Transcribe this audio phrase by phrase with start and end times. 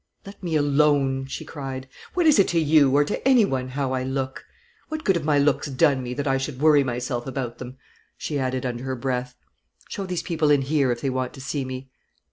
[0.25, 1.87] "Let me alone!" she cried.
[2.15, 4.43] "What is it to you, or to any one, how I look?
[4.89, 7.77] What good have my looks done me, that I should worry myself about them?"
[8.17, 9.35] she added, under her breath.
[9.89, 11.91] "Show these people in here, if they want to see me."